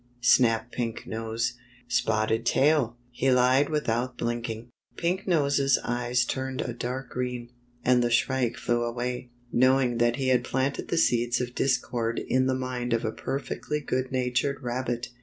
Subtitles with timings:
[0.19, 1.53] snapped Pink Nose."
[1.99, 4.71] Spotted Tail!" he lied without blinking.
[4.97, 7.49] Pink Nose's eyes turned a dark green,
[7.85, 12.47] and the Shrike flew away, knowing that he had planted the seeds of discord in
[12.47, 15.09] the mind of a perfectly good natured rabbit.